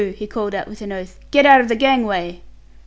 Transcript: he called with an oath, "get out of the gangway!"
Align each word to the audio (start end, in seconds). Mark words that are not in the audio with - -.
he 0.15 0.25
called 0.25 0.53
with 0.65 0.81
an 0.81 0.91
oath, 0.91 1.19
"get 1.29 1.45
out 1.45 1.61
of 1.61 1.67
the 1.67 1.75
gangway!" 1.75 2.41